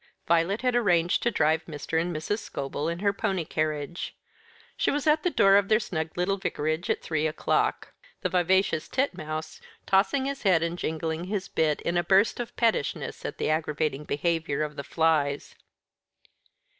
Violet 0.27 0.63
had 0.63 0.75
arranged 0.75 1.21
to 1.21 1.29
drive 1.29 1.63
Mr. 1.65 2.01
and 2.01 2.11
Mrs. 2.11 2.39
Scobel 2.39 2.89
in 2.89 2.97
her 3.01 3.13
pony 3.13 3.45
carriage. 3.45 4.15
She 4.75 4.89
was 4.89 5.05
at 5.05 5.21
the 5.21 5.29
door 5.29 5.57
of 5.57 5.69
their 5.69 5.79
snug 5.79 6.09
little 6.17 6.37
Vicarage 6.37 6.89
at 6.89 7.03
three 7.03 7.27
o'clock; 7.27 7.93
the 8.21 8.29
vivacious 8.29 8.87
Titmouse 8.87 9.61
tossing 9.85 10.25
his 10.25 10.41
head 10.41 10.63
and 10.63 10.75
jingling 10.75 11.25
his 11.25 11.47
bit 11.47 11.81
in 11.81 11.97
a 11.97 12.03
burst 12.03 12.39
of 12.39 12.55
pettishness 12.55 13.23
at 13.25 13.37
the 13.37 13.51
aggravating 13.51 14.03
behaviour 14.03 14.63
of 14.63 14.75
the 14.75 14.83
flies. 14.83 15.53